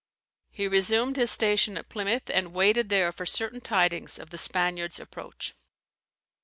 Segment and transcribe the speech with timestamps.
[0.49, 4.99] He resumed his station at Plymouth, and waited there for certain tidings of the Spaniard's
[4.99, 5.53] approach.